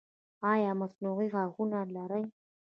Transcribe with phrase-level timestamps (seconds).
[0.51, 2.23] ایا مصنوعي غاښونه لرئ؟